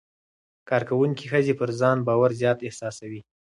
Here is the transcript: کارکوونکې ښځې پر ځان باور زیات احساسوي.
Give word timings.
کارکوونکې 0.69 1.25
ښځې 1.31 1.53
پر 1.59 1.69
ځان 1.79 1.97
باور 2.07 2.31
زیات 2.41 2.59
احساسوي. 2.63 3.21